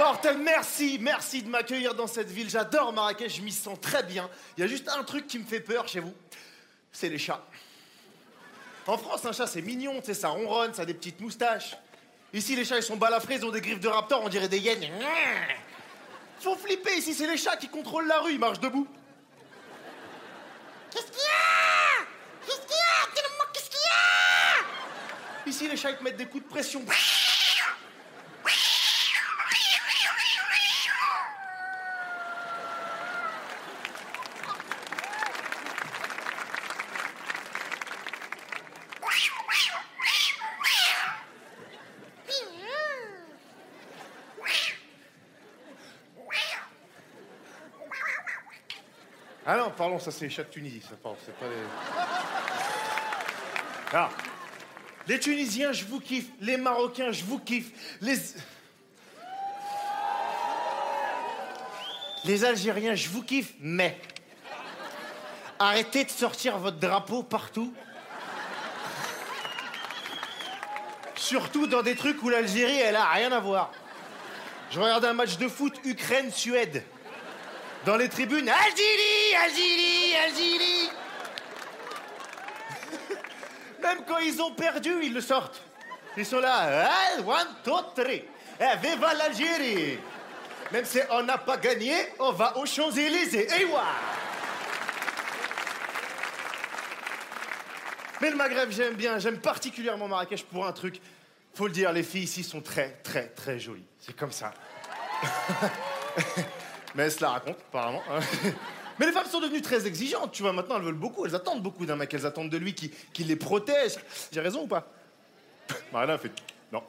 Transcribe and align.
Mortel, 0.00 0.38
merci, 0.38 0.98
merci 0.98 1.42
de 1.42 1.50
m'accueillir 1.50 1.94
dans 1.94 2.06
cette 2.06 2.30
ville. 2.30 2.48
J'adore 2.48 2.90
Marrakech, 2.90 3.36
je 3.36 3.42
m'y 3.42 3.52
sens 3.52 3.78
très 3.78 4.02
bien. 4.02 4.30
Il 4.56 4.62
y 4.62 4.64
a 4.64 4.66
juste 4.66 4.88
un 4.88 5.04
truc 5.04 5.26
qui 5.26 5.38
me 5.38 5.44
fait 5.44 5.60
peur 5.60 5.86
chez 5.86 6.00
vous, 6.00 6.14
c'est 6.90 7.10
les 7.10 7.18
chats. 7.18 7.44
En 8.86 8.96
France, 8.96 9.26
un 9.26 9.32
chat 9.32 9.46
c'est 9.46 9.60
mignon, 9.60 10.00
tu 10.00 10.06
sais, 10.06 10.14
ça 10.14 10.28
ronronne, 10.28 10.72
ça 10.72 10.82
a 10.82 10.84
des 10.86 10.94
petites 10.94 11.20
moustaches. 11.20 11.76
Ici, 12.32 12.56
les 12.56 12.64
chats 12.64 12.78
ils 12.78 12.82
sont 12.82 12.96
balafrés, 12.96 13.34
ils 13.34 13.44
ont 13.44 13.50
des 13.50 13.60
griffes 13.60 13.78
de 13.78 13.88
raptor, 13.88 14.22
on 14.24 14.30
dirait 14.30 14.48
des 14.48 14.58
hyènes. 14.58 14.88
Faut 16.40 16.56
flipper, 16.56 16.96
ici 16.96 17.12
c'est 17.12 17.26
les 17.26 17.36
chats 17.36 17.58
qui 17.58 17.68
contrôlent 17.68 18.08
la 18.08 18.20
rue, 18.20 18.32
ils 18.32 18.38
marchent 18.38 18.60
debout. 18.60 18.88
Qu'est-ce 20.90 21.04
qu'il 21.04 21.16
y 21.16 21.20
a? 21.20 22.06
Qu'est-ce 22.46 22.66
qu'il 22.66 22.70
y 22.70 22.80
a? 22.80 23.06
Qu'est-ce 23.52 23.68
qu'il 23.68 23.78
y 23.78 23.82
a? 23.84 25.48
Ici, 25.50 25.68
les 25.68 25.76
chats 25.76 25.90
ils 25.90 25.98
te 25.98 26.02
mettent 26.02 26.16
des 26.16 26.24
coups 26.24 26.42
de 26.44 26.48
pression. 26.48 26.82
Ah 49.52 49.56
non, 49.56 49.70
pardon, 49.76 49.98
ça 49.98 50.12
c'est 50.12 50.28
les 50.28 50.36
de 50.36 50.42
Tunisie, 50.44 50.80
ça, 50.80 50.94
pardon, 51.02 51.18
c'est 51.26 51.34
pas 51.34 51.46
les... 51.46 51.56
Ah. 53.92 54.08
Les 55.08 55.18
Tunisiens, 55.18 55.72
je 55.72 55.86
vous 55.86 55.98
kiffe. 55.98 56.26
Les 56.40 56.56
Marocains, 56.56 57.10
je 57.10 57.24
vous 57.24 57.40
kiffe. 57.40 57.98
Les... 58.00 58.14
Les 62.24 62.44
Algériens, 62.44 62.94
je 62.94 63.08
vous 63.08 63.24
kiffe, 63.24 63.52
mais... 63.58 64.00
Arrêtez 65.58 66.04
de 66.04 66.10
sortir 66.10 66.56
votre 66.58 66.78
drapeau 66.78 67.24
partout. 67.24 67.74
Surtout 71.16 71.66
dans 71.66 71.82
des 71.82 71.96
trucs 71.96 72.22
où 72.22 72.28
l'Algérie, 72.28 72.78
elle 72.78 72.94
a 72.94 73.06
rien 73.06 73.32
à 73.32 73.40
voir. 73.40 73.72
Je 74.70 74.78
regardais 74.78 75.08
un 75.08 75.14
match 75.14 75.38
de 75.38 75.48
foot 75.48 75.74
Ukraine-Suède. 75.84 76.84
Dans 77.84 77.96
les 77.96 78.08
tribunes, 78.08 78.48
Algérie, 78.48 79.34
Algérie, 79.42 80.14
Algérie. 80.26 80.90
Même 83.82 84.04
quand 84.06 84.18
ils 84.18 84.40
ont 84.42 84.52
perdu, 84.52 84.92
ils 85.02 85.14
le 85.14 85.22
sortent. 85.22 85.62
Ils 86.16 86.26
sont 86.26 86.40
là, 86.40 86.90
one, 87.24 87.48
two, 87.64 87.80
three. 87.94 88.24
Eh, 88.60 88.76
viva 88.86 89.14
l'Algérie. 89.14 89.98
Même 90.72 90.84
si 90.84 90.98
on 91.10 91.22
n'a 91.22 91.38
pas 91.38 91.56
gagné, 91.56 91.94
on 92.18 92.32
va 92.32 92.58
aux 92.58 92.66
Champs-Élysées. 92.66 93.48
Et. 93.60 93.66
Mais 98.20 98.30
le 98.30 98.36
Maghreb, 98.36 98.70
j'aime 98.70 98.94
bien. 98.94 99.18
J'aime 99.18 99.38
particulièrement 99.38 100.06
Marrakech 100.06 100.44
pour 100.44 100.66
un 100.66 100.72
truc. 100.72 101.00
Faut 101.54 101.66
le 101.66 101.72
dire, 101.72 101.90
les 101.92 102.02
filles 102.02 102.24
ici 102.24 102.44
sont 102.44 102.60
très, 102.60 102.90
très, 103.02 103.28
très 103.28 103.58
jolies. 103.58 103.86
C'est 103.98 104.14
comme 104.14 104.32
ça. 104.32 104.52
Mais 106.94 107.04
elles 107.04 107.12
se 107.12 107.20
la 107.20 107.30
racontent, 107.30 107.58
apparemment. 107.68 108.02
Mais 108.98 109.06
les 109.06 109.12
femmes 109.12 109.26
sont 109.26 109.40
devenues 109.40 109.62
très 109.62 109.86
exigeantes, 109.86 110.32
tu 110.32 110.42
vois. 110.42 110.52
Maintenant, 110.52 110.76
elles 110.76 110.82
veulent 110.82 110.94
beaucoup. 110.94 111.24
Elles 111.24 111.34
attendent 111.34 111.62
beaucoup 111.62 111.86
d'un 111.86 111.96
mec. 111.96 112.12
Elles 112.12 112.26
attendent 112.26 112.50
de 112.50 112.58
lui 112.58 112.74
qui, 112.74 112.90
qui 113.12 113.24
les 113.24 113.36
protège. 113.36 113.94
J'ai 114.30 114.40
raison 114.40 114.64
ou 114.64 114.66
pas? 114.66 114.86
Marina 115.92 116.18
fait 116.18 116.30
non. 116.70 116.82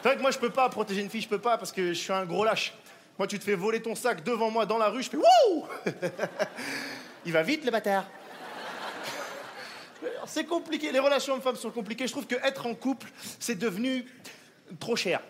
C'est 0.00 0.08
vrai 0.08 0.16
que 0.16 0.22
moi, 0.22 0.30
je 0.30 0.38
peux 0.38 0.50
pas 0.50 0.68
protéger 0.68 1.02
une 1.02 1.10
fille, 1.10 1.20
je 1.20 1.28
peux 1.28 1.40
pas 1.40 1.58
parce 1.58 1.72
que 1.72 1.88
je 1.88 1.98
suis 1.98 2.12
un 2.12 2.24
gros 2.24 2.44
lâche. 2.44 2.72
Moi, 3.18 3.26
tu 3.26 3.38
te 3.38 3.44
fais 3.44 3.54
voler 3.54 3.82
ton 3.82 3.94
sac 3.94 4.24
devant 4.24 4.50
moi 4.50 4.64
dans 4.64 4.78
la 4.78 4.88
rue, 4.88 5.02
je 5.02 5.10
fais 5.10 5.18
wouh 5.18 5.66
Il 7.26 7.32
va 7.32 7.42
vite, 7.42 7.64
le 7.64 7.70
bâtard. 7.70 8.06
C'est 10.26 10.44
compliqué. 10.44 10.90
Les 10.90 10.98
relations 10.98 11.34
hommes-femmes 11.34 11.56
sont 11.56 11.70
compliquées. 11.70 12.06
Je 12.06 12.12
trouve 12.12 12.26
que 12.26 12.36
être 12.36 12.66
en 12.66 12.74
couple, 12.74 13.08
c'est 13.38 13.58
devenu 13.58 14.06
trop 14.80 14.96
cher. 14.96 15.20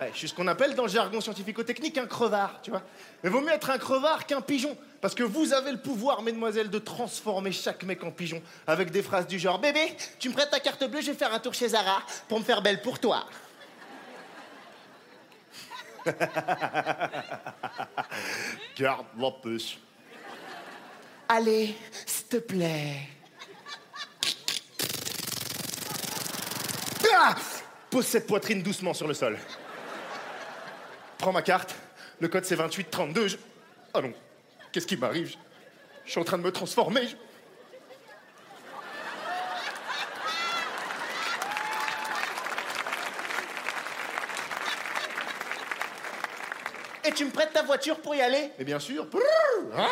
Ouais, 0.00 0.10
je 0.12 0.18
suis 0.18 0.28
ce 0.28 0.34
qu'on 0.34 0.46
appelle 0.46 0.76
dans 0.76 0.84
le 0.84 0.88
jargon 0.88 1.20
scientifico-technique 1.20 1.98
un 1.98 2.06
crevard, 2.06 2.60
tu 2.62 2.70
vois. 2.70 2.82
Mais 3.22 3.30
vaut 3.30 3.40
mieux 3.40 3.50
être 3.50 3.70
un 3.70 3.78
crevard 3.78 4.26
qu'un 4.26 4.40
pigeon. 4.40 4.76
Parce 5.00 5.12
que 5.14 5.24
vous 5.24 5.52
avez 5.52 5.72
le 5.72 5.78
pouvoir, 5.78 6.22
mesdemoiselles, 6.22 6.70
de 6.70 6.78
transformer 6.78 7.50
chaque 7.50 7.82
mec 7.82 8.04
en 8.04 8.12
pigeon 8.12 8.40
avec 8.66 8.92
des 8.92 9.02
phrases 9.02 9.26
du 9.26 9.40
genre 9.40 9.58
Bébé, 9.58 9.96
tu 10.20 10.28
me 10.28 10.34
prêtes 10.34 10.50
ta 10.50 10.60
carte 10.60 10.84
bleue, 10.88 11.00
je 11.00 11.10
vais 11.10 11.18
faire 11.18 11.34
un 11.34 11.40
tour 11.40 11.52
chez 11.52 11.68
Zara 11.68 12.02
pour 12.28 12.38
me 12.38 12.44
faire 12.44 12.62
belle 12.62 12.80
pour 12.80 13.00
toi. 13.00 13.26
Garde 18.78 19.06
la 19.18 19.30
puce. 19.42 19.78
Allez, 21.28 21.74
s'il 22.06 22.26
te 22.26 22.36
plaît. 22.36 23.08
Ah 27.20 27.34
Pose 27.90 28.06
cette 28.06 28.28
poitrine 28.28 28.62
doucement 28.62 28.94
sur 28.94 29.08
le 29.08 29.14
sol. 29.14 29.36
Prends 31.28 31.34
ma 31.34 31.42
carte. 31.42 31.74
Le 32.20 32.28
code 32.28 32.46
c'est 32.46 32.56
2832. 32.56 33.28
Je... 33.28 33.36
Ah 33.92 34.00
non. 34.00 34.14
Qu'est-ce 34.72 34.86
qui 34.86 34.96
m'arrive? 34.96 35.26
Je... 35.28 35.36
je 36.06 36.10
suis 36.12 36.18
en 36.18 36.24
train 36.24 36.38
de 36.38 36.42
me 36.42 36.50
transformer. 36.50 37.06
je- 37.06 37.16
Et 47.04 47.12
tu 47.12 47.24
me 47.24 47.30
prêtes 47.30 47.52
ta 47.52 47.62
voiture 47.62 48.00
pour 48.00 48.14
y 48.14 48.20
aller? 48.20 48.50
Mais 48.58 48.64
bien 48.64 48.78
sûr. 48.78 49.06
Hein? 49.76 49.86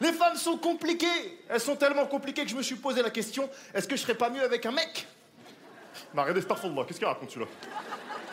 Les 0.00 0.12
femmes 0.12 0.36
sont 0.36 0.56
compliquées. 0.58 1.38
Elles 1.48 1.60
sont 1.60 1.76
tellement 1.76 2.06
compliquées 2.06 2.44
que 2.44 2.50
je 2.50 2.56
me 2.56 2.62
suis 2.62 2.76
posé 2.76 3.02
la 3.02 3.10
question 3.10 3.48
est-ce 3.74 3.86
que 3.86 3.96
je 3.96 4.00
serais 4.02 4.14
pas 4.14 4.30
mieux 4.30 4.42
avec 4.42 4.66
un 4.66 4.72
mec? 4.72 5.06
Bah 6.14 6.22
regardez 6.22 6.40
Starfall 6.42 6.72
qu'est-ce 6.86 6.98
qu'il 6.98 7.06
raconte 7.06 7.30
celui-là? 7.30 7.50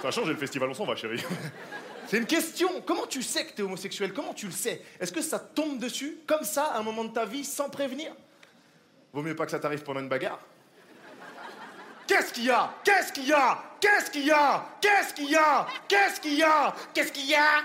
Ça 0.01 0.07
a 0.07 0.11
changé 0.11 0.31
le 0.31 0.38
festival, 0.38 0.69
on 0.69 0.73
s'en 0.73 0.85
va, 0.85 0.95
chérie. 0.95 1.23
C'est 2.07 2.17
une 2.17 2.25
question. 2.25 2.81
Comment 2.85 3.05
tu 3.05 3.21
sais 3.21 3.45
que 3.45 3.53
t'es 3.53 3.63
homosexuel? 3.63 4.13
Comment 4.13 4.33
tu 4.33 4.45
le 4.45 4.51
sais? 4.51 4.81
Est-ce 4.99 5.11
que 5.11 5.21
ça 5.21 5.39
tombe 5.39 5.77
dessus, 5.77 6.19
comme 6.25 6.43
ça, 6.43 6.65
à 6.67 6.79
un 6.79 6.83
moment 6.83 7.03
de 7.03 7.13
ta 7.13 7.25
vie, 7.25 7.43
sans 7.43 7.69
prévenir? 7.69 8.13
Vaut 9.11 9.21
mieux 9.21 9.35
pas 9.35 9.45
que 9.45 9.51
ça 9.51 9.59
t'arrive 9.59 9.83
pendant 9.83 9.99
une 9.99 10.07
bagarre. 10.07 10.39
Qu'est-ce 12.07 12.31
qu'il 12.31 12.45
y 12.45 12.51
a? 12.51 12.71
Qu'est-ce 12.83 13.11
qu'il 13.11 13.27
y 13.27 13.33
a? 13.33 13.57
Qu'est-ce 13.81 14.09
qu'il 14.09 14.25
y 14.25 14.31
a? 14.31 14.63
Qu'est-ce 14.79 15.13
qu'il 15.13 15.29
y 15.29 15.35
a? 15.35 15.67
Qu'est-ce 15.88 16.21
qu'il 16.21 16.35
y 16.35 16.44
a? 16.44 16.73
Qu'est-ce 16.94 17.11
qu'il 17.11 17.25
y 17.25 17.35
a? 17.35 17.61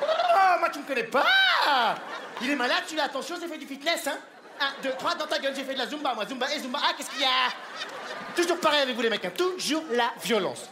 Oh, 0.00 0.58
moi 0.60 0.68
tu 0.70 0.78
me 0.78 0.84
connais 0.84 1.04
pas! 1.04 1.96
Il 2.40 2.50
est 2.50 2.56
malade, 2.56 2.84
tu 2.88 2.94
l'as 2.94 3.04
attention, 3.04 3.36
j'ai 3.40 3.48
fait 3.48 3.58
du 3.58 3.66
fitness, 3.66 4.06
hein. 4.06 4.18
Un, 4.60 4.82
deux, 4.82 4.92
trois, 4.92 5.14
dans 5.16 5.26
ta 5.26 5.38
gueule, 5.40 5.54
j'ai 5.56 5.64
fait 5.64 5.74
de 5.74 5.78
la 5.78 5.86
zumba, 5.88 6.14
moi, 6.14 6.26
zumba 6.26 6.52
et 6.54 6.60
zumba. 6.60 6.78
Ah, 6.82 6.92
qu'est-ce 6.96 7.10
qu'il 7.10 7.20
y 7.20 7.24
a? 7.24 7.48
Toujours 8.34 8.58
pareil 8.60 8.80
avec 8.80 8.96
vous 8.96 9.02
les 9.02 9.10
mecs, 9.10 9.24
hein, 9.24 9.32
toujours 9.36 9.84
la 9.90 10.12
violence. 10.22 10.68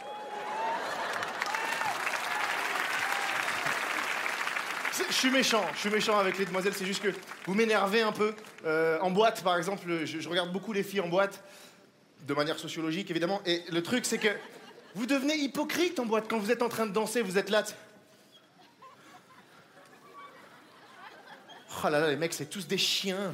Je 5.09 5.13
suis 5.13 5.29
méchant, 5.29 5.63
je 5.73 5.79
suis 5.79 5.89
méchant 5.89 6.17
avec 6.17 6.37
les 6.37 6.45
demoiselles, 6.45 6.73
c'est 6.75 6.85
juste 6.85 7.03
que 7.03 7.13
vous 7.45 7.53
m'énervez 7.53 8.01
un 8.01 8.11
peu. 8.11 8.33
Euh, 8.65 8.99
en 9.01 9.11
boîte, 9.11 9.43
par 9.43 9.57
exemple, 9.57 9.83
je, 10.05 10.19
je 10.19 10.29
regarde 10.29 10.51
beaucoup 10.51 10.73
les 10.73 10.83
filles 10.83 11.01
en 11.01 11.09
boîte, 11.09 11.43
de 12.21 12.33
manière 12.33 12.57
sociologique 12.57 13.11
évidemment, 13.11 13.41
et 13.45 13.63
le 13.69 13.83
truc 13.83 14.05
c'est 14.05 14.17
que 14.17 14.29
vous 14.95 15.05
devenez 15.05 15.35
hypocrite 15.35 15.99
en 15.99 16.05
boîte 16.05 16.25
quand 16.29 16.39
vous 16.39 16.51
êtes 16.51 16.61
en 16.61 16.69
train 16.69 16.85
de 16.85 16.91
danser, 16.91 17.21
vous 17.21 17.37
êtes 17.37 17.49
là. 17.49 17.63
Oh 21.83 21.89
là 21.89 21.99
là, 21.99 22.09
les 22.09 22.15
mecs, 22.15 22.33
c'est 22.33 22.49
tous 22.49 22.67
des 22.67 22.77
chiens. 22.77 23.33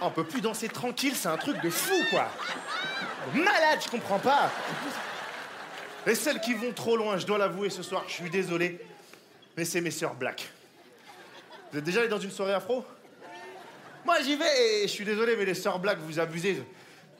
On 0.00 0.10
peut 0.10 0.24
plus 0.24 0.40
danser 0.40 0.68
tranquille, 0.68 1.14
c'est 1.14 1.28
un 1.28 1.36
truc 1.36 1.60
de 1.62 1.70
fou, 1.70 1.94
quoi. 2.10 2.28
Malade, 3.34 3.80
je 3.84 3.90
comprends 3.90 4.18
pas. 4.18 4.50
Et 6.06 6.14
celles 6.14 6.40
qui 6.40 6.54
vont 6.54 6.72
trop 6.72 6.96
loin, 6.96 7.16
je 7.18 7.26
dois 7.26 7.38
l'avouer 7.38 7.70
ce 7.70 7.82
soir, 7.82 8.04
je 8.06 8.12
suis 8.12 8.30
désolé, 8.30 8.80
mais 9.56 9.64
c'est 9.64 9.80
mes 9.80 9.90
sœurs 9.90 10.14
black. 10.14 10.48
Vous 11.72 11.78
êtes 11.78 11.84
déjà 11.84 12.00
allé 12.00 12.08
dans 12.08 12.20
une 12.20 12.30
soirée 12.30 12.54
afro? 12.54 12.84
Moi 14.04 14.20
j'y 14.22 14.36
vais 14.36 14.82
et 14.82 14.82
je 14.82 14.92
suis 14.92 15.04
désolé, 15.04 15.34
mais 15.36 15.44
les 15.44 15.54
sœurs 15.54 15.80
black, 15.80 15.98
vous 15.98 16.20
abusez. 16.20 16.62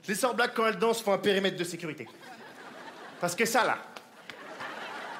Les 0.09 0.15
sœurs 0.15 0.35
Black, 0.35 0.55
quand 0.55 0.67
elles 0.67 0.79
dansent, 0.79 1.03
font 1.03 1.13
un 1.13 1.19
périmètre 1.19 1.57
de 1.57 1.65
sécurité. 1.65 2.07
Parce 3.21 3.35
que 3.35 3.45
ça, 3.45 3.65
là, 3.65 3.79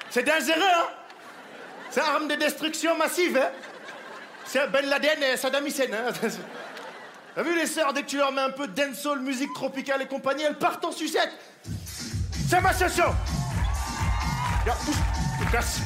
c'est 0.09 0.23
dangereux, 0.23 0.61
hein 0.61 0.87
C'est 1.89 1.99
arme 1.99 2.27
de 2.27 2.35
destruction 2.35 2.95
massive, 2.95 3.37
hein 3.37 3.51
C'est 4.45 4.65
Ben 4.71 4.85
Laden 4.85 5.23
et 5.23 5.35
Saddam 5.35 5.65
Hussein, 5.65 5.91
hein 5.91 6.11
T'as 7.37 7.43
vu 7.43 7.55
les 7.55 7.67
sœurs, 7.67 7.93
dès 7.93 8.01
que 8.01 8.07
tu 8.07 8.17
leur 8.17 8.31
mets 8.31 8.41
un 8.41 8.49
peu 8.49 8.67
de 8.67 8.73
dancehall, 8.73 9.19
musique 9.19 9.53
tropicale 9.53 10.01
et 10.01 10.07
compagnie, 10.07 10.41
elles 10.41 10.57
partent 10.57 10.83
en 10.83 10.91
sucette 10.91 11.29
C'est 12.49 12.59
ma 12.61 12.73
session 12.73 13.13
Regarde, 14.61 14.79
pousse, 14.83 14.95
tu 15.39 15.51
casses. 15.51 15.81